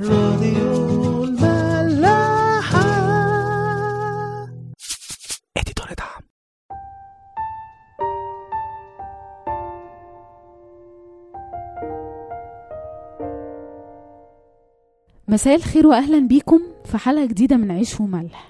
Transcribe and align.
راديو 0.00 1.24
الملاحة. 1.24 2.80
اديتور 5.56 5.86
دعم. 5.98 6.22
مساء 15.28 15.54
الخير 15.54 15.86
واهلا 15.86 16.18
بيكم 16.18 16.60
في 16.84 16.98
حلقة 16.98 17.24
جديدة 17.26 17.56
من 17.56 17.70
عيش 17.70 18.00
وملح. 18.00 18.48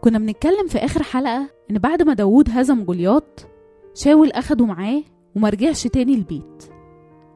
كنا 0.00 0.18
بنتكلم 0.18 0.68
في 0.68 0.78
آخر 0.78 1.02
حلقة 1.02 1.48
إن 1.70 1.78
بعد 1.78 2.02
ما 2.02 2.14
داوود 2.14 2.50
هزم 2.50 2.84
جولياط 2.84 3.46
شاول 3.94 4.30
أخده 4.30 4.64
معاه 4.64 5.02
ومرجعش 5.36 5.86
تاني 5.86 6.14
البيت. 6.14 6.64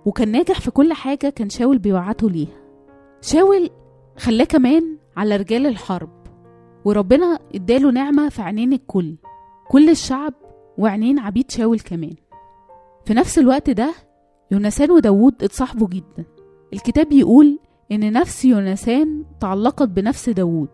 وكان 0.06 0.32
ناجح 0.32 0.60
في 0.60 0.70
كل 0.70 0.92
حاجة 0.92 1.28
كان 1.28 1.50
شاول 1.50 1.78
بيوعته 1.78 2.30
ليها. 2.30 2.65
شاول 3.20 3.70
خلاه 4.18 4.44
كمان 4.44 4.98
على 5.16 5.36
رجال 5.36 5.66
الحرب 5.66 6.10
وربنا 6.84 7.38
اداله 7.54 7.90
نعمة 7.90 8.28
في 8.28 8.42
عينين 8.42 8.72
الكل 8.72 9.16
كل 9.68 9.90
الشعب 9.90 10.34
وعينين 10.78 11.18
عبيد 11.18 11.50
شاول 11.50 11.80
كمان. 11.80 12.14
في 13.04 13.14
نفس 13.14 13.38
الوقت 13.38 13.70
ده 13.70 13.94
يونسان 14.50 14.90
وداوود 14.90 15.42
اتصاحبوا 15.42 15.88
جدا. 15.88 16.24
الكتاب 16.72 17.12
يقول 17.12 17.58
إن 17.92 18.12
نفس 18.12 18.44
يونسان 18.44 19.24
تعلقت 19.40 19.88
بنفس 19.88 20.28
داوود 20.28 20.68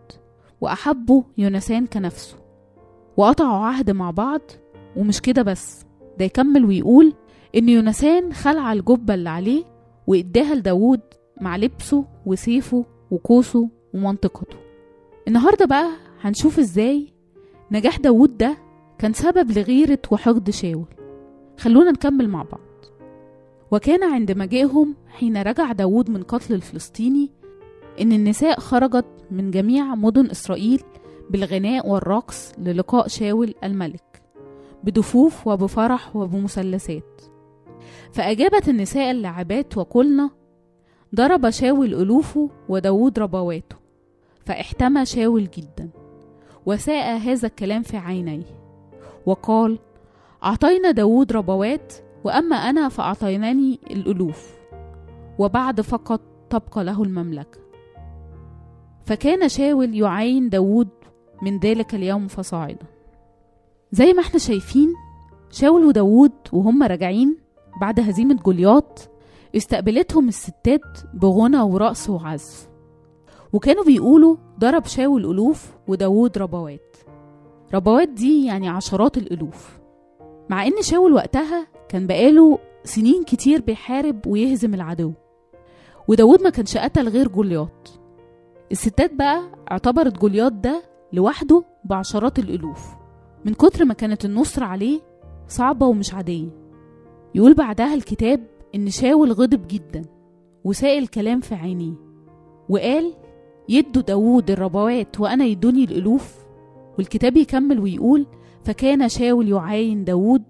وأحبه 0.61 1.23
يونسان 1.37 1.85
كنفسه 1.85 2.37
وقطعوا 3.17 3.65
عهد 3.65 3.91
مع 3.91 4.11
بعض 4.11 4.41
ومش 4.97 5.21
كده 5.21 5.41
بس 5.41 5.85
ده 6.19 6.25
يكمل 6.25 6.65
ويقول 6.65 7.13
إن 7.55 7.69
يونسان 7.69 8.33
خلع 8.33 8.73
الجبة 8.73 9.13
اللي 9.13 9.29
عليه 9.29 9.63
وإداها 10.07 10.55
لداوود 10.55 11.01
مع 11.41 11.57
لبسه 11.57 12.05
وسيفه 12.25 12.85
وقوسه 13.11 13.69
ومنطقته. 13.93 14.57
النهاردة 15.27 15.65
بقى 15.65 15.89
هنشوف 16.21 16.59
إزاي 16.59 17.13
نجاح 17.71 17.97
داوود 17.97 18.37
ده 18.37 18.57
كان 18.99 19.13
سبب 19.13 19.51
لغيرة 19.51 19.99
وحقد 20.11 20.49
شاول. 20.49 20.87
خلونا 21.57 21.91
نكمل 21.91 22.29
مع 22.29 22.43
بعض. 22.43 22.59
وكان 23.71 24.03
عند 24.03 24.31
مجيئهم 24.31 24.95
حين 25.07 25.37
رجع 25.37 25.71
داود 25.71 26.09
من 26.09 26.23
قتل 26.23 26.53
الفلسطيني 26.53 27.31
إن 28.01 28.11
النساء 28.11 28.59
خرجت 28.59 29.05
من 29.31 29.51
جميع 29.51 29.95
مدن 29.95 30.29
إسرائيل 30.29 30.81
بالغناء 31.29 31.89
والرقص 31.89 32.51
للقاء 32.57 33.07
شاول 33.07 33.53
الملك 33.63 34.21
بدفوف 34.83 35.47
وبفرح 35.47 36.15
وبمثلثات. 36.15 37.21
فأجابت 38.11 38.69
النساء 38.69 39.11
اللاعبات 39.11 39.77
وقلنا 39.77 40.29
ضرب 41.15 41.49
شاول 41.49 41.93
ألوفه 41.93 42.49
وداود 42.69 43.19
ربواته 43.19 43.75
فاحتمى 44.45 45.05
شاول 45.05 45.49
جدا 45.57 45.89
وساء 46.65 47.17
هذا 47.17 47.47
الكلام 47.47 47.81
في 47.81 47.97
عينيه 47.97 48.63
وقال 49.25 49.79
أعطينا 50.43 50.91
داود 50.91 51.31
ربوات 51.31 51.93
وأما 52.23 52.55
أنا 52.55 52.89
فأعطيناني 52.89 53.79
الألوف 53.91 54.53
وبعد 55.39 55.81
فقط 55.81 56.21
تبقى 56.49 56.83
له 56.83 57.03
المملكة. 57.03 57.59
فكان 59.05 59.49
شاول 59.49 59.95
يعين 59.95 60.49
داود 60.49 60.89
من 61.41 61.59
ذلك 61.59 61.95
اليوم 61.95 62.27
فصاعدا. 62.27 62.85
زي 63.91 64.13
ما 64.13 64.21
إحنا 64.21 64.39
شايفين 64.39 64.93
شاول 65.51 65.85
وداود 65.85 66.31
وهم 66.53 66.83
راجعين 66.83 67.37
بعد 67.81 67.99
هزيمة 67.99 68.35
جولياط 68.35 69.09
استقبلتهم 69.55 70.27
الستات 70.27 70.97
بغنى 71.13 71.61
ورقص 71.61 72.09
وعزف. 72.09 72.69
وكانوا 73.53 73.83
بيقولوا 73.83 74.35
ضرب 74.59 74.85
شاول 74.85 75.31
ألوف 75.31 75.73
وداود 75.87 76.37
ربوات. 76.37 76.97
ربوات 77.73 78.09
دي 78.09 78.45
يعني 78.45 78.69
عشرات 78.69 79.17
الألوف. 79.17 79.79
مع 80.49 80.67
إن 80.67 80.81
شاول 80.81 81.13
وقتها 81.13 81.67
كان 81.89 82.07
بقاله 82.07 82.59
سنين 82.83 83.23
كتير 83.23 83.61
بيحارب 83.61 84.27
ويهزم 84.27 84.73
العدو. 84.73 85.11
وداود 86.07 86.41
ما 86.41 86.49
كانش 86.49 86.77
قتل 86.77 87.09
غير 87.09 87.27
جولياط. 87.27 87.99
الستات 88.71 89.13
بقى 89.13 89.41
اعتبرت 89.71 90.17
جولياط 90.19 90.51
ده 90.51 90.83
لوحده 91.13 91.63
بعشرات 91.85 92.39
الألوف. 92.39 92.87
من 93.45 93.53
كتر 93.53 93.85
ما 93.85 93.93
كانت 93.93 94.25
النصرة 94.25 94.65
عليه 94.65 95.01
صعبة 95.47 95.85
ومش 95.85 96.13
عادية. 96.13 96.49
يقول 97.35 97.53
بعدها 97.53 97.93
الكتاب 97.93 98.47
إن 98.75 98.89
شاول 98.89 99.31
غضب 99.31 99.67
جدا 99.67 100.01
وساء 100.63 100.99
الكلام 100.99 101.39
في 101.39 101.55
عينيه 101.55 101.93
وقال 102.69 103.13
يدوا 103.69 104.01
داوود 104.01 104.51
الربوات 104.51 105.19
وأنا 105.19 105.45
يدوني 105.45 105.83
الألوف 105.83 106.35
والكتاب 106.97 107.37
يكمل 107.37 107.79
ويقول 107.79 108.25
فكان 108.63 109.09
شاول 109.09 109.49
يعاين 109.49 110.03
داوود 110.03 110.43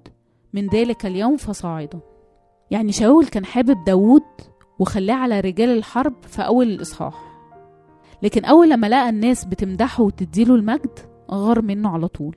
من 0.54 0.68
ذلك 0.68 1.06
اليوم 1.06 1.38
فصاعدا 1.38 2.00
يعني 2.72 2.92
شاول 2.92 3.26
كان 3.26 3.46
حابب 3.46 3.84
داوود 3.84 4.24
وخلاه 4.80 5.16
على 5.16 5.40
رجال 5.40 5.70
الحرب 5.70 6.14
في 6.22 6.42
أول 6.42 6.68
الإصحاح. 6.68 7.34
لكن 8.24 8.46
أول 8.46 8.70
لما 8.70 8.88
لقى 8.88 9.10
الناس 9.10 9.46
بتمدحه 9.46 10.04
وتديله 10.04 10.56
المجد 10.56 11.00
غار 11.32 11.62
منه 11.62 11.90
على 11.90 12.08
طول. 12.08 12.36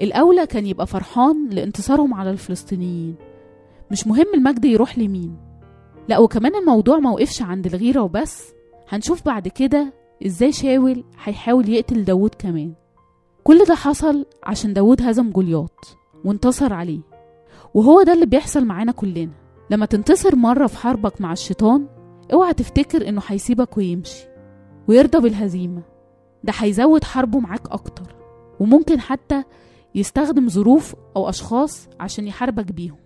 الأولى 0.00 0.46
كان 0.46 0.66
يبقى 0.66 0.86
فرحان 0.86 1.48
لانتصارهم 1.48 2.14
على 2.14 2.30
الفلسطينيين. 2.30 3.14
مش 3.92 4.06
مهم 4.06 4.26
المجد 4.34 4.64
يروح 4.64 4.98
لمين. 4.98 5.36
لا 6.08 6.18
وكمان 6.18 6.54
الموضوع 6.54 6.98
ما 6.98 7.10
وقفش 7.10 7.42
عند 7.42 7.66
الغيرة 7.66 8.00
وبس. 8.00 8.52
هنشوف 8.88 9.24
بعد 9.24 9.48
كده 9.48 9.92
إزاي 10.26 10.52
شاول 10.52 11.04
هيحاول 11.24 11.68
يقتل 11.68 12.04
داوود 12.04 12.34
كمان. 12.38 12.72
كل 13.44 13.64
ده 13.68 13.74
حصل 13.74 14.26
عشان 14.44 14.72
داوود 14.72 15.02
هزم 15.02 15.30
جولياط 15.30 15.96
وانتصر 16.24 16.72
عليه. 16.72 17.00
وهو 17.74 18.02
ده 18.02 18.12
اللي 18.12 18.26
بيحصل 18.26 18.64
معانا 18.64 18.92
كلنا. 18.92 19.32
لما 19.70 19.86
تنتصر 19.86 20.36
مرة 20.36 20.66
في 20.66 20.76
حربك 20.76 21.20
مع 21.20 21.32
الشيطان 21.32 21.86
اوعى 22.32 22.54
تفتكر 22.54 23.08
إنه 23.08 23.22
هيسيبك 23.26 23.76
ويمشي 23.76 24.24
ويرضى 24.88 25.18
بالهزيمة. 25.18 25.82
ده 26.44 26.52
هيزود 26.56 27.04
حربه 27.04 27.38
معاك 27.38 27.70
أكتر 27.70 28.14
وممكن 28.60 29.00
حتى 29.00 29.42
يستخدم 29.94 30.48
ظروف 30.48 30.94
أو 31.16 31.28
أشخاص 31.28 31.88
عشان 32.00 32.26
يحاربك 32.26 32.72
بيهم. 32.72 33.01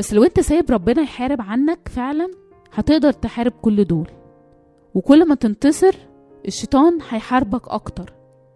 بس 0.00 0.14
لو 0.14 0.24
انت 0.24 0.40
سايب 0.40 0.70
ربنا 0.70 1.02
يحارب 1.02 1.40
عنك 1.40 1.88
فعلا 1.88 2.30
هتقدر 2.72 3.12
تحارب 3.12 3.52
كل 3.62 3.84
دول. 3.84 4.10
وكل 4.94 5.28
ما 5.28 5.34
تنتصر 5.34 5.94
الشيطان 6.46 6.98
هيحاربك 7.08 7.68
أكتر. 7.68 8.12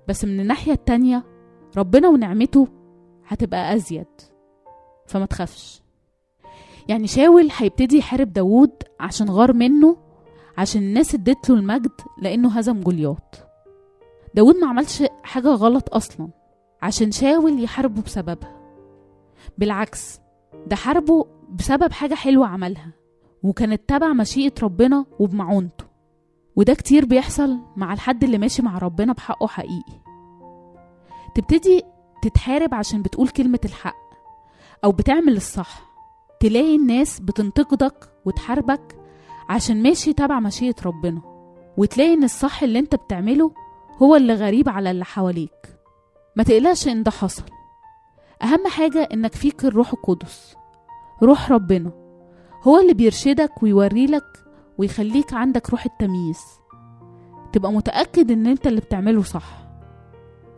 بس 0.08 0.24
من 0.24 0.40
الناحية 0.40 0.72
التانية 0.72 1.24
ربنا 1.76 2.08
ونعمته 2.08 2.68
هتبقى 3.26 3.74
أزيد. 3.74 4.06
فما 5.06 5.26
تخافش. 5.26 5.82
يعني 6.88 7.06
شاول 7.06 7.48
هيبتدي 7.56 7.98
يحارب 7.98 8.32
داوود 8.32 8.72
عشان 9.00 9.30
غار 9.30 9.52
منه 9.52 9.96
عشان 10.58 10.82
الناس 10.82 11.14
ادت 11.14 11.50
له 11.50 11.56
المجد 11.56 11.92
لأنه 12.22 12.48
هزم 12.48 12.80
جولياط. 12.80 13.34
داوود 14.34 14.56
ما 14.56 14.68
عملش 14.68 15.02
حاجة 15.22 15.48
غلط 15.48 15.94
أصلا 15.94 16.28
عشان 16.82 17.10
شاول 17.10 17.62
يحاربه 17.64 18.02
بسببها. 18.02 18.56
بالعكس 19.58 20.20
ده 20.66 20.76
حاربه 20.76 21.26
بسبب 21.50 21.92
حاجة 21.92 22.14
حلوة 22.14 22.46
عملها 22.46 22.90
وكانت 23.42 23.88
تبع 23.88 24.12
مشيئة 24.12 24.52
ربنا 24.62 25.06
وبمعونته. 25.18 25.84
وده 26.56 26.74
كتير 26.74 27.04
بيحصل 27.04 27.58
مع 27.76 27.92
الحد 27.92 28.24
اللي 28.24 28.38
ماشي 28.38 28.62
مع 28.62 28.78
ربنا 28.78 29.12
بحقه 29.12 29.46
حقيقي. 29.46 30.00
تبتدي 31.34 31.82
تتحارب 32.22 32.74
عشان 32.74 33.02
بتقول 33.02 33.28
كلمة 33.28 33.60
الحق 33.64 33.96
أو 34.84 34.92
بتعمل 34.92 35.36
الصح. 35.36 35.82
تلاقي 36.40 36.76
الناس 36.76 37.20
بتنتقدك 37.20 38.10
وتحاربك 38.24 38.96
عشان 39.48 39.82
ماشي 39.82 40.12
تبع 40.12 40.40
مشيئة 40.40 40.74
ربنا. 40.86 41.20
وتلاقي 41.76 42.14
إن 42.14 42.24
الصح 42.24 42.62
اللي 42.62 42.78
أنت 42.78 42.94
بتعمله 42.94 43.52
هو 44.02 44.16
اللي 44.16 44.34
غريب 44.34 44.68
على 44.68 44.90
اللي 44.90 45.04
حواليك. 45.04 45.78
ما 46.36 46.42
تقلقش 46.44 46.88
إن 46.88 47.02
ده 47.02 47.10
حصل. 47.10 47.42
أهم 48.42 48.66
حاجة 48.66 49.08
إنك 49.12 49.34
فيك 49.34 49.64
الروح 49.64 49.92
القدس. 49.92 50.56
روح 51.22 51.52
ربنا. 51.52 51.90
هو 52.62 52.78
اللي 52.78 52.94
بيرشدك 52.94 53.62
ويوريلك 53.62 54.44
ويخليك 54.78 55.32
عندك 55.34 55.70
روح 55.70 55.84
التمييز. 55.84 56.40
تبقى 57.52 57.72
متأكد 57.72 58.30
إن 58.30 58.46
أنت 58.46 58.66
اللي 58.66 58.80
بتعمله 58.80 59.22
صح. 59.22 59.64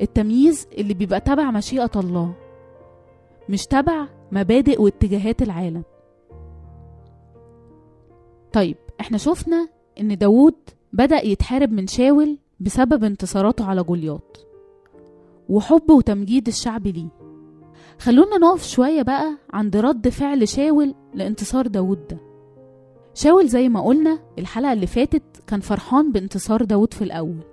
التمييز 0.01 0.67
اللي 0.79 0.95
بيبقى 0.95 1.21
تبع 1.21 1.51
مشيئة 1.51 1.91
الله 1.97 2.35
مش 3.49 3.65
تبع 3.67 4.07
مبادئ 4.33 4.83
واتجاهات 4.83 5.43
العالم. 5.43 5.83
طيب 8.53 8.77
إحنا 9.01 9.19
شفنا 9.19 9.69
إن 10.01 10.19
داوود 10.19 10.55
بدأ 10.93 11.27
يتحارب 11.27 11.73
من 11.73 11.87
شاول 11.87 12.39
بسبب 12.61 13.05
انتصاراته 13.05 13.65
على 13.65 13.83
جولياط. 13.83 14.47
وحب 15.49 15.91
وتمجيد 15.91 16.49
الشعب 16.49 16.87
ليه. 16.87 17.26
خلونا 17.99 18.39
نقف 18.39 18.67
شوية 18.67 19.03
بقى 19.03 19.37
عند 19.53 19.77
رد 19.77 20.09
فعل 20.09 20.49
شاول 20.49 20.95
لانتصار 21.15 21.67
داود 21.67 22.07
ده. 22.09 22.19
شاول 23.15 23.49
زي 23.49 23.69
ما 23.69 23.81
قلنا 23.81 24.19
الحلقة 24.39 24.73
اللي 24.73 24.87
فاتت 24.87 25.23
كان 25.47 25.61
فرحان 25.61 26.13
بانتصار 26.13 26.65
داود 26.65 26.95
في 26.95 27.03
الأول 27.05 27.45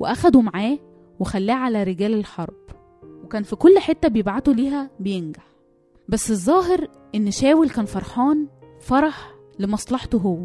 وأخده 0.00 0.40
معاه 0.40 0.78
وخلاه 1.20 1.54
على 1.54 1.82
رجال 1.82 2.14
الحرب 2.14 2.54
وكان 3.24 3.42
في 3.42 3.56
كل 3.56 3.78
حتة 3.78 4.08
بيبعته 4.08 4.52
ليها 4.52 4.90
بينجح. 5.00 5.46
بس 6.08 6.30
الظاهر 6.30 6.88
إن 7.14 7.30
شاول 7.30 7.70
كان 7.70 7.84
فرحان 7.84 8.46
فرح 8.80 9.34
لمصلحته 9.58 10.18
هو. 10.18 10.38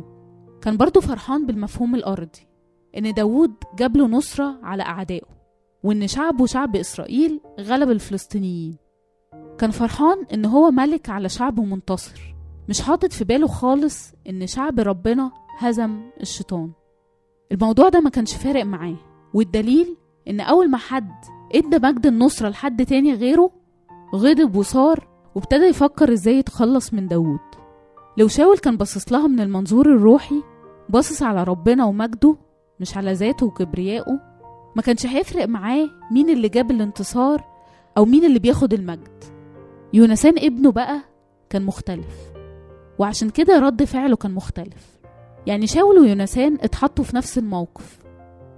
كان 0.61 0.77
برضه 0.77 1.01
فرحان 1.01 1.45
بالمفهوم 1.45 1.95
الأرضي 1.95 2.47
إن 2.97 3.13
داود 3.13 3.53
جاب 3.77 3.97
له 3.97 4.07
نصرة 4.07 4.59
على 4.63 4.83
أعدائه 4.83 5.27
وإن 5.83 6.07
شعبه 6.07 6.45
شعب 6.45 6.75
إسرائيل 6.75 7.39
غلب 7.59 7.89
الفلسطينيين. 7.91 8.82
كان 9.63 9.71
فرحان 9.71 10.25
إن 10.33 10.45
هو 10.45 10.71
ملك 10.71 11.09
على 11.09 11.29
شعب 11.29 11.59
منتصر. 11.59 12.35
مش 12.69 12.81
حاطط 12.81 13.11
في 13.13 13.23
باله 13.23 13.47
خالص 13.47 14.13
إن 14.29 14.47
شعب 14.47 14.79
ربنا 14.79 15.31
هزم 15.59 16.01
الشيطان. 16.21 16.71
الموضوع 17.51 17.89
ده 17.89 17.99
ما 17.99 18.09
كانش 18.09 18.35
فارق 18.35 18.65
معاه. 18.65 18.95
والدليل 19.33 19.97
إن 20.27 20.39
أول 20.39 20.69
ما 20.69 20.77
حد 20.77 21.11
ادى 21.55 21.79
مجد 21.87 22.05
النصرة 22.05 22.49
لحد 22.49 22.85
تاني 22.85 23.13
غيره 23.13 23.51
غضب 24.15 24.55
وصار 24.55 25.07
وابتدى 25.35 25.65
يفكر 25.65 26.13
إزاي 26.13 26.37
يتخلص 26.37 26.93
من 26.93 27.07
داوود. 27.07 27.39
لو 28.17 28.27
شاول 28.27 28.57
كان 28.57 28.77
باصص 28.77 29.11
لها 29.11 29.27
من 29.27 29.39
المنظور 29.39 29.85
الروحي 29.85 30.43
باصص 30.89 31.23
على 31.23 31.43
ربنا 31.43 31.85
ومجده 31.85 32.37
مش 32.79 32.97
على 32.97 33.13
ذاته 33.13 33.45
وكبريائه 33.45 34.19
ما 34.75 34.81
كانش 34.81 35.05
هيفرق 35.05 35.47
معاه 35.47 35.89
مين 36.11 36.29
اللي 36.29 36.49
جاب 36.49 36.71
الانتصار 36.71 37.43
أو 37.97 38.05
مين 38.05 38.25
اللي 38.25 38.39
بياخد 38.39 38.73
المجد. 38.73 39.23
يونسان 39.93 40.33
ابنه 40.37 40.71
بقى 40.71 40.99
كان 41.49 41.63
مختلف 41.63 42.31
وعشان 42.99 43.29
كده 43.29 43.59
رد 43.59 43.83
فعله 43.83 44.15
كان 44.15 44.31
مختلف. 44.31 44.99
يعني 45.47 45.67
شاول 45.67 45.99
ويونسان 45.99 46.57
اتحطوا 46.61 47.03
في 47.03 47.15
نفس 47.15 47.37
الموقف. 47.37 47.99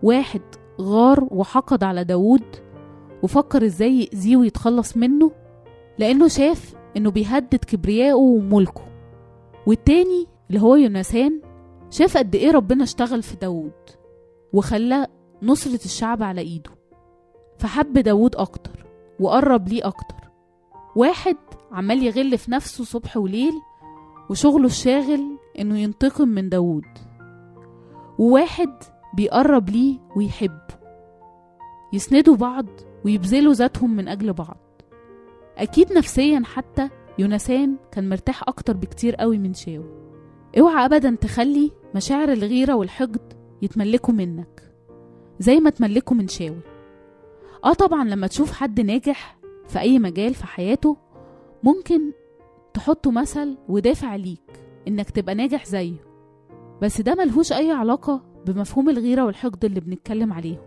واحد 0.04 0.42
غار 0.82 1.28
وحقد 1.32 1.84
على 1.84 2.04
داوود 2.04 2.44
وفكر 3.24 3.66
إزاي 3.66 4.00
يأذيه 4.00 4.38
ويتخلص 4.38 4.98
منه 4.98 5.32
لأنه 5.98 6.28
شاف 6.28 6.74
إنه 6.98 7.12
بيهدد 7.12 7.56
كبريائه 7.68 8.14
وملكه. 8.14 8.86
والتاني 9.68 10.28
اللي 10.50 10.62
هو 10.62 10.76
يونسان 10.76 11.42
شاف 11.90 12.18
قد 12.18 12.36
إيه 12.36 12.52
ربنا 12.52 12.84
اشتغل 12.84 13.24
في 13.24 13.36
داوود 13.36 13.72
وخلى 14.54 15.08
نصرة 15.44 15.86
الشعب 15.86 16.24
على 16.24 16.42
إيده 16.42 16.72
فحب 17.58 17.94
داوود 17.98 18.36
أكتر 18.36 18.86
وقرب 19.20 19.68
ليه 19.68 19.88
أكتر. 19.88 20.16
واحد 20.96 21.38
عمال 21.72 22.04
يغل 22.04 22.38
في 22.38 22.52
نفسه 22.52 22.84
صبح 22.84 23.18
وليل 23.18 23.54
وشغله 24.30 24.66
الشاغل 24.66 25.38
إنه 25.60 25.80
ينتقم 25.80 26.28
من 26.28 26.50
داوود. 26.50 26.86
وواحد 28.20 28.70
بيقرب 29.14 29.70
ليه 29.70 30.00
ويحبه. 30.16 30.68
يسندوا 31.94 32.36
بعض 32.36 32.66
ويبذلوا 33.06 33.54
ذاتهم 33.54 33.96
من 33.96 34.08
أجل 34.08 34.34
بعض. 34.34 34.58
أكيد 35.58 35.94
نفسيا 35.94 36.42
حتى 36.46 36.90
يونسان 37.20 37.76
كان 37.92 38.10
مرتاح 38.10 38.44
أكتر 38.48 38.74
بكتير 38.78 39.16
قوي 39.16 39.38
من 39.38 39.54
شاول 39.54 39.90
أوعى 40.60 40.86
أبدا 40.86 41.16
تخلي 41.22 41.72
مشاعر 41.96 42.32
الغيرة 42.32 42.74
والحقد 42.74 43.34
يتملكوا 43.62 44.14
منك 44.14 44.74
زي 45.40 45.60
ما 45.60 45.70
تملكوا 45.70 46.18
من 46.18 46.28
شاول 46.28 46.60
آه 47.66 47.74
طبعا 47.74 48.04
لما 48.04 48.28
تشوف 48.28 48.52
حد 48.52 48.82
ناجح 48.82 49.35
في 49.68 49.80
أي 49.80 50.00
مجال 50.00 50.34
في 50.34 50.46
حياته 50.48 50.98
ممكن 51.64 52.12
تحطه 52.74 53.12
مثل 53.12 53.58
ودافع 53.70 54.16
ليك 54.16 54.64
إنك 54.88 55.10
تبقى 55.10 55.36
ناجح 55.36 55.66
زيه. 55.66 56.06
بس 56.82 57.02
ده 57.02 57.16
ملهوش 57.16 57.54
أي 57.54 57.72
علاقة 57.72 58.24
بمفهوم 58.46 58.90
الغيرة 58.90 59.26
والحقد 59.26 59.66
اللي 59.66 59.80
بنتكلم 59.80 60.34
عليهم 60.34 60.62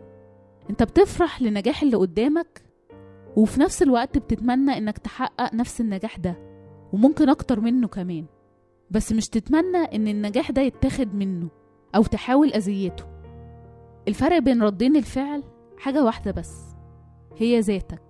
أنت 0.71 0.83
بتفرح 0.83 1.43
لنجاح 1.43 1.83
اللي 1.83 1.97
قدامك 1.97 2.63
وفي 3.37 3.61
نفس 3.61 3.83
الوقت 3.83 4.19
بتتمنى 4.19 4.79
إنك 4.79 4.99
تحقق 4.99 5.55
نفس 5.55 5.81
النجاح 5.81 6.17
ده 6.19 6.37
وممكن 6.93 7.29
أكتر 7.29 7.61
منه 7.61 7.89
كمان. 7.89 8.25
بس 8.91 9.13
مش 9.13 9.29
تتمنى 9.29 9.79
إن 9.79 10.09
النجاح 10.09 10.51
ده 10.51 10.63
يتاخد 10.63 11.15
منه 11.15 11.49
أو 11.95 12.03
تحاول 12.03 12.53
أذيته. 12.53 13.05
الفرق 14.09 14.39
بين 14.39 14.63
ردين 14.63 14.97
الفعل 14.97 15.43
حاجة 15.79 16.05
واحدة 16.05 16.31
بس 16.31 16.61
هي 17.37 17.61
ذاتك. 17.61 18.03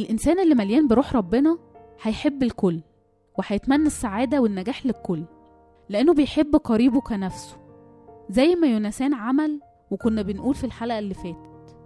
الإنسان 0.00 0.40
اللي 0.40 0.54
مليان 0.54 0.88
بروح 0.88 1.16
ربنا 1.16 1.58
هيحب 2.02 2.42
الكل 2.42 2.80
وهيتمنى 3.38 3.86
السعادة 3.86 4.40
والنجاح 4.40 4.86
للكل 4.86 5.24
لأنه 5.88 6.14
بيحب 6.14 6.56
قريبه 6.56 7.00
كنفسه 7.00 7.56
زي 8.30 8.54
ما 8.54 8.66
يونسان 8.66 9.14
عمل 9.14 9.60
وكنا 9.90 10.22
بنقول 10.22 10.54
في 10.54 10.64
الحلقة 10.64 10.98
اللي 10.98 11.14
فاتت. 11.14 11.76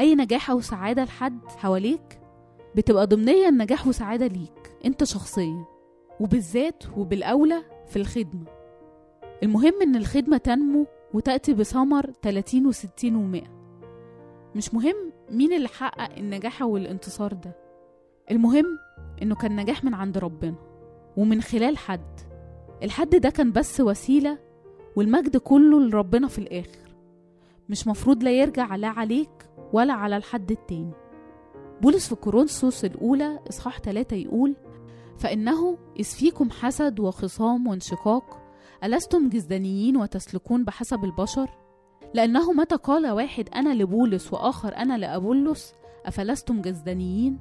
أي 0.00 0.14
نجاح 0.14 0.50
أو 0.50 0.60
سعادة 0.60 1.04
لحد 1.04 1.38
حواليك 1.56 2.20
بتبقى 2.76 3.06
ضمنيا 3.06 3.50
نجاح 3.50 3.86
وسعادة 3.86 4.26
ليك 4.26 4.76
أنت 4.84 5.04
شخصيا 5.04 5.64
وبالذات 6.20 6.84
وبالأولى 6.96 7.62
في 7.86 7.96
الخدمة. 7.96 8.44
المهم 9.42 9.82
إن 9.82 9.96
الخدمة 9.96 10.36
تنمو 10.36 10.86
وتأتي 11.14 11.54
بثمر 11.54 12.10
30 12.22 12.72
و60 12.72 12.86
و100 13.04 13.48
مش 14.56 14.74
مهم 14.74 15.12
مين 15.30 15.52
اللي 15.52 15.68
حقق 15.68 16.16
النجاح 16.16 16.62
أو 16.62 16.76
الانتصار 16.76 17.32
ده؟ 17.32 17.56
المهم 18.30 18.64
إنه 19.22 19.34
كان 19.34 19.56
نجاح 19.56 19.84
من 19.84 19.94
عند 19.94 20.18
ربنا 20.18 20.54
ومن 21.16 21.40
خلال 21.42 21.78
حد. 21.78 22.20
الحد 22.82 23.10
ده 23.16 23.30
كان 23.30 23.52
بس 23.52 23.80
وسيلة 23.80 24.38
والمجد 24.96 25.36
كله 25.36 25.80
لربنا 25.80 26.28
في 26.28 26.38
الآخر. 26.38 26.94
مش 27.68 27.86
مفروض 27.86 28.22
لا 28.24 28.30
يرجع 28.30 28.76
لا 28.76 28.88
عليك 28.88 29.48
ولا 29.72 29.92
على 29.92 30.16
الحد 30.16 30.50
التاني. 30.50 30.92
بولس 31.82 32.08
في 32.08 32.14
كورنثوس 32.14 32.84
الأولى 32.84 33.38
إصحاح 33.48 33.80
3 33.80 34.16
يقول 34.16 34.56
فإنه 35.18 35.78
إذ 36.00 36.04
فيكم 36.04 36.50
حسد 36.50 37.00
وخصام 37.00 37.66
وانشقاق 37.66 38.40
ألستم 38.84 39.28
جزدانيين 39.28 39.96
وتسلكون 39.96 40.64
بحسب 40.64 41.04
البشر؟ 41.04 41.50
لأنه 42.14 42.52
متى 42.52 42.76
قال 42.76 43.10
واحد 43.10 43.48
أنا 43.54 43.74
لبولس 43.74 44.32
وآخر 44.32 44.76
أنا 44.76 44.98
لأبولس؟ 44.98 45.74
أفلستم 46.06 46.60
جزدانيين؟ 46.60 47.38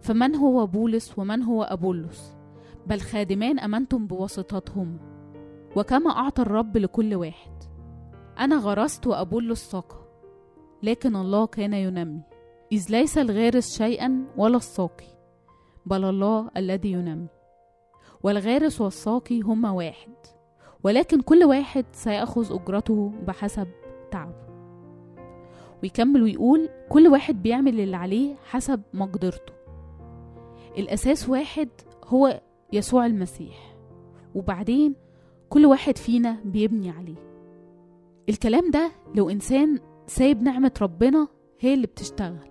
فمن 0.00 0.34
هو 0.34 0.66
بولس 0.66 1.18
ومن 1.18 1.42
هو 1.42 1.62
أبولس؟ 1.62 2.36
بل 2.86 3.00
خادمان 3.00 3.58
أمنتم 3.58 4.06
بواسطتهم. 4.06 4.98
وكما 5.76 6.10
أعطى 6.10 6.42
الرب 6.42 6.76
لكل 6.76 7.14
واحد. 7.14 7.52
أنا 8.38 8.56
غرست 8.56 9.06
وأبولس 9.06 9.70
ساقى 9.70 10.02
لكن 10.82 11.16
الله 11.16 11.46
كان 11.46 11.72
ينمي. 11.72 12.20
إذ 12.72 12.86
ليس 12.90 13.18
الغارس 13.18 13.78
شيئا 13.78 14.24
ولا 14.36 14.56
الساقي 14.56 15.06
بل 15.86 16.04
الله 16.04 16.50
الذي 16.56 16.92
ينمي. 16.92 17.28
والغارس 18.22 18.80
والساقي 18.80 19.40
هما 19.40 19.70
واحد 19.70 20.14
ولكن 20.84 21.20
كل 21.20 21.44
واحد 21.44 21.84
سيأخذ 21.92 22.54
أجرته 22.54 23.12
بحسب 23.26 23.68
تعبه 24.12 24.42
ويكمل 25.82 26.22
ويقول 26.22 26.68
كل 26.88 27.08
واحد 27.08 27.42
بيعمل 27.42 27.80
اللي 27.80 27.96
عليه 27.96 28.36
حسب 28.44 28.82
مقدرته. 28.94 29.52
الأساس 30.78 31.28
واحد 31.28 31.68
هو 32.04 32.40
يسوع 32.72 33.06
المسيح. 33.06 33.76
وبعدين 34.34 34.94
كل 35.48 35.66
واحد 35.66 35.98
فينا 35.98 36.36
بيبني 36.44 36.90
عليه. 36.90 37.22
الكلام 38.28 38.70
ده 38.70 38.92
لو 39.14 39.30
إنسان 39.30 39.78
سايب 40.06 40.42
نعمة 40.42 40.72
ربنا 40.82 41.28
هي 41.60 41.74
اللي 41.74 41.86
بتشتغل. 41.86 42.48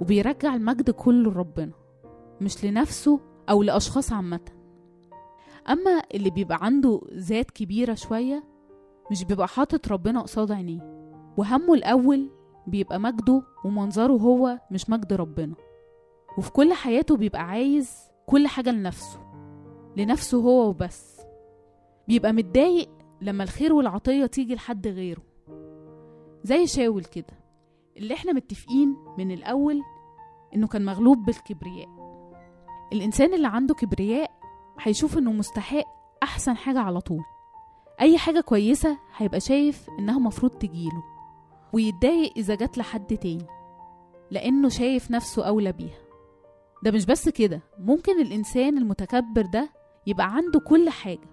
وبيرجع 0.00 0.54
المجد 0.54 0.90
كله 0.90 1.30
لربنا 1.30 1.72
مش 2.40 2.64
لنفسه 2.64 3.20
أو 3.50 3.62
لأشخاص 3.62 4.12
عامة. 4.12 4.40
أما 5.68 6.02
اللي 6.14 6.30
بيبقى 6.30 6.58
عنده 6.62 7.00
ذات 7.14 7.50
كبيرة 7.50 7.94
شوية 7.94 8.44
مش 9.10 9.24
بيبقى 9.24 9.48
حاطط 9.48 9.88
ربنا 9.88 10.20
قصاد 10.20 10.52
عينيه. 10.52 10.80
وهمه 11.36 11.74
الأول 11.74 12.30
بيبقى 12.66 12.98
مجده 13.00 13.42
ومنظره 13.64 14.12
هو 14.12 14.60
مش 14.70 14.90
مجد 14.90 15.12
ربنا. 15.12 15.54
وفي 16.38 16.52
كل 16.52 16.72
حياته 16.72 17.16
بيبقى 17.16 17.42
عايز 17.42 18.10
كل 18.26 18.46
حاجة 18.46 18.70
لنفسه 18.70 19.18
لنفسه 19.96 20.38
هو 20.38 20.68
وبس. 20.68 21.20
بيبقى 22.08 22.32
متضايق 22.32 22.88
لما 23.20 23.44
الخير 23.44 23.72
والعطية 23.72 24.26
تيجي 24.26 24.54
لحد 24.54 24.88
غيره. 24.88 25.22
زي 26.44 26.66
شاول 26.66 27.04
كده 27.04 27.40
اللي 27.96 28.14
إحنا 28.14 28.32
متفقين 28.32 28.96
من 29.18 29.30
الأول 29.30 29.80
إنه 30.54 30.66
كان 30.66 30.84
مغلوب 30.84 31.24
بالكبرياء. 31.24 31.88
الإنسان 32.92 33.34
اللي 33.34 33.48
عنده 33.48 33.74
كبرياء 33.74 34.30
هيشوف 34.80 35.18
إنه 35.18 35.32
مستحق 35.32 35.84
أحسن 36.22 36.56
حاجة 36.56 36.78
على 36.80 37.00
طول. 37.00 37.22
أي 38.00 38.18
حاجة 38.18 38.40
كويسة 38.40 38.98
هيبقى 39.16 39.40
شايف 39.40 39.86
إنها 39.98 40.18
مفروض 40.18 40.52
تجيله 40.52 41.02
ويتضايق 41.72 42.32
إذا 42.36 42.54
جات 42.54 42.78
لحد 42.78 43.16
تاني 43.16 43.46
لأنه 44.30 44.68
شايف 44.68 45.10
نفسه 45.10 45.46
أولى 45.48 45.72
بيها. 45.72 45.98
ده 46.84 46.90
مش 46.90 47.06
بس 47.06 47.28
كده 47.28 47.60
ممكن 47.78 48.20
الإنسان 48.20 48.78
المتكبر 48.78 49.42
ده 49.46 49.70
يبقى 50.06 50.34
عنده 50.34 50.60
كل 50.60 50.90
حاجة 50.90 51.28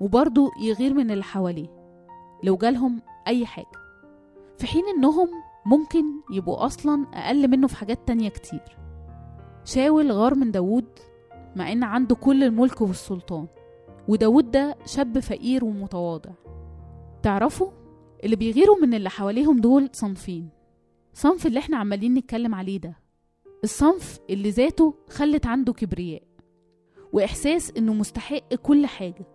وبرضه 0.00 0.50
يغير 0.62 0.94
من 0.94 1.10
اللي 1.10 1.24
حواليه 1.24 1.68
لو 2.42 2.56
جالهم 2.56 3.02
أي 3.26 3.46
حاجة 3.46 3.80
في 4.58 4.66
حين 4.66 4.82
إنهم 4.96 5.28
ممكن 5.66 6.04
يبقوا 6.30 6.66
أصلا 6.66 7.06
أقل 7.14 7.48
منه 7.50 7.66
في 7.66 7.76
حاجات 7.76 7.98
تانية 8.08 8.28
كتير. 8.28 8.78
شاول 9.64 10.12
غار 10.12 10.34
من 10.34 10.50
داوود 10.50 10.88
مع 11.56 11.72
إن 11.72 11.84
عنده 11.84 12.14
كل 12.14 12.44
الملك 12.44 12.80
والسلطان. 12.80 13.46
وداود 14.10 14.50
ده 14.50 14.76
شاب 14.86 15.18
فقير 15.18 15.64
ومتواضع. 15.64 16.30
تعرفوا 17.22 17.70
اللي 18.24 18.36
بيغيروا 18.36 18.76
من 18.76 18.94
اللي 18.94 19.10
حواليهم 19.10 19.60
دول 19.60 19.90
صنفين. 19.92 20.48
صنف 21.12 21.46
اللي 21.46 21.58
إحنا 21.58 21.76
عمالين 21.76 22.14
نتكلم 22.14 22.54
عليه 22.54 22.78
ده. 22.78 22.96
الصنف 23.64 24.18
اللي 24.30 24.50
ذاته 24.50 24.94
خلت 25.10 25.46
عنده 25.46 25.72
كبرياء. 25.72 26.22
وإحساس 27.12 27.72
إنه 27.76 27.94
مستحق 27.94 28.54
كل 28.54 28.86
حاجة. 28.86 29.26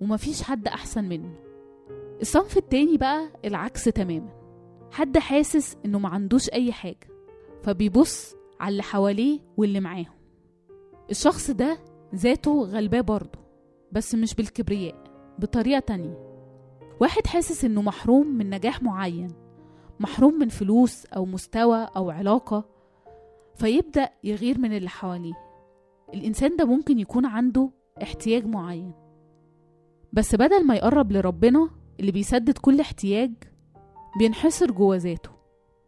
ومفيش 0.00 0.42
حد 0.42 0.68
أحسن 0.68 1.04
منه. 1.04 1.34
الصنف 2.20 2.56
التاني 2.56 2.96
بقى 2.96 3.30
العكس 3.44 3.84
تماما. 3.84 4.32
حد 4.92 5.18
حاسس 5.18 5.76
إنه 5.84 5.98
معندوش 5.98 6.50
أي 6.50 6.72
حاجة. 6.72 7.08
فبيبص 7.62 8.34
على 8.60 8.72
اللي 8.72 8.82
حواليه 8.82 9.40
واللي 9.56 9.80
معاهم. 9.80 10.16
الشخص 11.10 11.50
ده 11.50 11.78
ذاته 12.14 12.62
غلباه 12.62 13.00
برضه. 13.00 13.45
بس 13.92 14.14
مش 14.14 14.34
بالكبرياء 14.34 14.94
بطريقة 15.38 15.78
تانية. 15.78 16.18
واحد 17.00 17.26
حاسس 17.26 17.64
إنه 17.64 17.82
محروم 17.82 18.26
من 18.26 18.50
نجاح 18.50 18.82
معين 18.82 19.28
محروم 20.00 20.34
من 20.34 20.48
فلوس 20.48 21.06
أو 21.06 21.24
مستوى 21.26 21.88
أو 21.96 22.10
علاقة 22.10 22.64
فيبدأ 23.54 24.08
يغير 24.24 24.58
من 24.58 24.76
اللي 24.76 24.88
حواليه. 24.88 25.34
الإنسان 26.14 26.56
ده 26.56 26.64
ممكن 26.64 26.98
يكون 26.98 27.26
عنده 27.26 27.70
احتياج 28.02 28.46
معين. 28.46 28.92
بس 30.12 30.34
بدل 30.34 30.66
ما 30.66 30.74
يقرب 30.74 31.12
لربنا 31.12 31.70
اللي 32.00 32.12
بيسدد 32.12 32.58
كل 32.58 32.80
احتياج 32.80 33.32
بينحصر 34.18 34.70
جوا 34.70 34.96
ذاته 34.96 35.30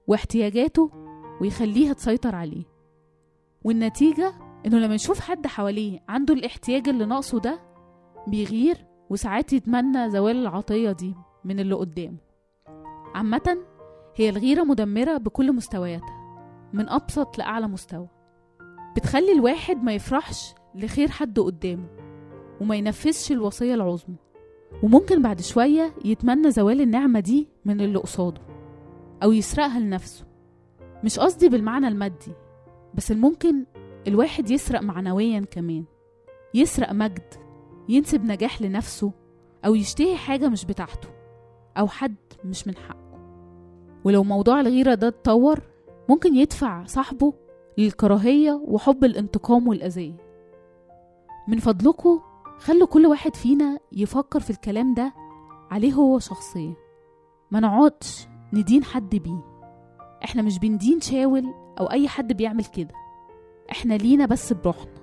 واحتياجاته 0.07 0.91
ويخليها 1.41 1.93
تسيطر 1.93 2.35
عليه. 2.35 2.65
والنتيجة 3.65 4.33
إنه 4.67 4.79
لما 4.79 4.95
يشوف 4.95 5.21
حد 5.21 5.47
حواليه 5.47 6.01
عنده 6.09 6.35
الاحتياج 6.35 6.89
اللي 6.89 7.05
ناقصه 7.07 7.41
ده 7.41 7.61
بيغير 8.27 8.87
وساعات 9.11 9.53
يتمنى 9.53 10.11
زوال 10.11 10.37
العطية 10.37 10.93
دي 10.93 11.15
من 11.45 11.61
اللي 11.61 11.75
قدامه. 11.75 12.17
عامة 13.15 13.59
هي 14.17 14.29
الغيرة 14.29 14.65
مدمرة 14.65 15.17
بكل 15.17 15.53
مستوياتها 15.53 16.19
من 16.73 16.89
أبسط 16.89 17.39
لأعلى 17.39 17.69
مستوى. 17.69 18.09
بتخلي 18.97 19.33
الواحد 19.33 19.83
ما 19.85 19.93
يفرحش 19.93 20.55
لخير 20.75 21.09
حد 21.09 21.41
قدامه 21.41 21.87
وما 22.61 22.77
ينفذش 22.77 23.33
الوصية 23.33 23.75
العظمى. 23.75 24.17
وممكن 24.83 25.23
بعد 25.23 25.41
شوية 25.41 25.95
يتمنى 26.05 26.51
زوال 26.51 26.81
النعمة 26.81 27.21
دي 27.21 27.49
من 27.65 27.81
اللي 27.81 27.99
قصاده 27.99 28.41
أو 29.23 29.33
يسرقها 29.33 29.81
لنفسه. 29.81 30.25
مش 31.05 31.19
قصدي 31.19 31.49
بالمعنى 31.49 31.89
المادي 31.89 32.33
بس 32.95 33.13
الممكن 33.13 33.65
الواحد 34.07 34.51
يسرق 34.51 34.83
معنويا 34.83 35.41
كمان. 35.41 35.85
يسرق 36.55 36.93
مجد 36.93 37.35
ينسب 37.89 38.25
نجاح 38.25 38.63
لنفسه 38.63 39.13
أو 39.65 39.75
يشتهي 39.75 40.17
حاجة 40.17 40.49
مش 40.49 40.65
بتاعته 40.65 41.09
أو 41.79 41.89
حد 41.89 42.17
مش 42.45 42.67
من 42.67 42.77
حقه. 42.77 43.09
ولو 44.05 44.25
موضوع 44.25 44.61
الغيرة 44.61 44.95
ده 44.95 45.09
اتطور 45.09 45.61
ممكن 46.09 46.37
يدفع 46.37 46.85
صاحبه 46.85 47.33
للكراهية 47.79 48.63
وحب 48.65 49.05
الانتقام 49.05 49.69
والأذية. 49.69 50.17
من 51.49 51.59
فضلكم 51.59 52.21
خلوا 52.59 52.87
كل 52.87 53.07
واحد 53.07 53.37
فينا 53.37 53.79
يفكر 53.93 54.41
في 54.41 54.51
الكلام 54.51 54.95
ده 54.95 55.13
عليه 55.71 55.93
هو 55.93 56.19
شخصيا. 56.19 56.75
ما 57.51 57.61
نقعدش 57.61 58.27
ندين 58.53 58.85
حد 58.85 59.17
بيه. 59.17 59.45
إحنا 60.25 60.43
مش 60.43 60.59
بندين 60.59 61.01
شاول 61.01 61.55
أو 61.81 61.87
أي 61.91 62.09
حد 62.09 62.33
بيعمل 62.33 62.65
كده. 62.65 62.95
إحنا 63.71 63.95
لينا 63.95 64.27
بس 64.27 64.53
بروحنا. 64.53 64.98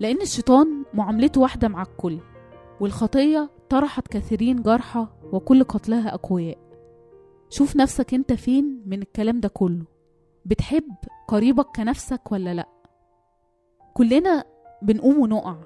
لأن 0.00 0.20
الشيطان 0.22 0.84
معاملته 0.94 1.40
واحدة 1.40 1.68
مع 1.68 1.82
الكل 1.82 2.18
والخطية 2.80 3.50
طرحت 3.68 4.08
كثيرين 4.08 4.62
جرحى 4.62 5.06
وكل 5.32 5.64
قتلها 5.64 6.14
أقوياء. 6.14 6.58
شوف 7.50 7.76
نفسك 7.76 8.14
أنت 8.14 8.32
فين 8.32 8.82
من 8.86 9.02
الكلام 9.02 9.40
ده 9.40 9.48
كله. 9.48 9.84
بتحب 10.44 10.94
قريبك 11.28 11.66
كنفسك 11.76 12.32
ولا 12.32 12.54
لأ؟ 12.54 12.68
كلنا 13.94 14.44
بنقوم 14.82 15.18
ونقع 15.20 15.56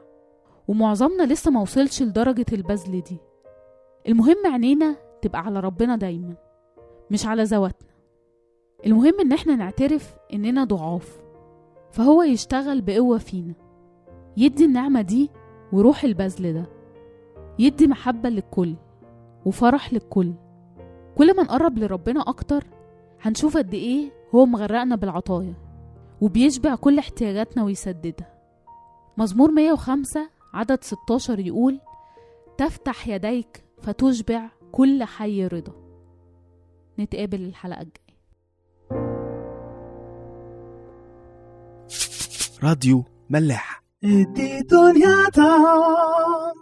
ومعظمنا 0.69 1.23
لسه 1.23 1.51
ما 1.51 1.61
وصلش 1.61 2.03
لدرجة 2.03 2.47
البذل 2.53 3.01
دي. 3.03 3.17
المهم 4.09 4.47
عينينا 4.47 4.97
تبقى 5.23 5.41
على 5.41 5.61
ربنا 5.61 5.97
دايما 5.97 6.35
مش 7.11 7.27
على 7.27 7.43
ذواتنا. 7.43 7.89
المهم 8.87 9.21
إن 9.21 9.33
إحنا 9.33 9.57
نعترف 9.57 10.15
إننا 10.33 10.65
ضعاف 10.65 11.21
فهو 11.91 12.23
يشتغل 12.23 12.81
بقوة 12.81 13.19
فينا. 13.19 13.55
يدي 14.37 14.65
النعمة 14.65 15.03
دي 15.03 15.31
وروح 15.73 16.05
البذل 16.05 16.53
ده. 16.53 16.67
يدي 17.59 17.87
محبة 17.87 18.29
للكل 18.29 18.75
وفرح 19.47 19.93
للكل. 19.93 20.33
كل 21.17 21.37
ما 21.37 21.43
نقرب 21.43 21.79
لربنا 21.79 22.21
أكتر 22.21 22.65
هنشوف 23.21 23.57
قد 23.57 23.75
إيه 23.75 24.11
هو 24.35 24.47
مغرقنا 24.47 24.97
بالعطايا 24.97 25.55
وبيشبع 26.21 26.75
كل 26.75 26.99
احتياجاتنا 26.99 27.65
ويسددها. 27.65 28.33
مزمور 29.17 29.51
105 29.51 30.21
عدد 30.55 30.85
16 30.85 31.39
يقول 31.39 31.81
تفتح 32.59 33.09
يديك 33.09 33.65
فتشبع 33.83 34.49
كل 34.73 35.05
حي 35.05 35.47
رضا. 35.47 35.73
نتقابل 36.99 37.41
الحلقة 37.45 37.81
الجاية. 37.83 38.13
راديو 42.63 43.05
ملاح. 43.31 43.72
Edito 44.05 44.91
Niata. 44.93 46.53